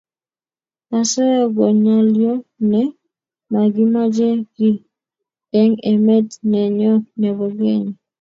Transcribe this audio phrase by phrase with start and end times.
[0.99, 2.33] asoya ko ngalyo
[2.69, 2.83] ne
[3.51, 4.83] makimache keyai
[5.61, 7.93] eng emet nenyo nebo kenya